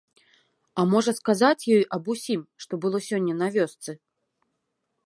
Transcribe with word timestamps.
А 0.79 0.85
можа, 0.93 1.13
сказаць 1.19 1.67
ёй 1.75 1.83
аб 1.99 2.09
усім, 2.15 2.41
што 2.67 2.73
было 2.87 2.97
сёння 3.11 3.39
на 3.45 3.53
вёсцы? 3.59 3.91